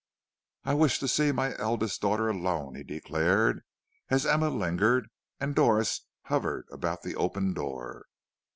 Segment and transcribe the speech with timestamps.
[0.65, 3.61] "'I wish to see my eldest daughter alone,' he declared,
[4.09, 8.07] as Emma lingered and Doris hovered about the open door.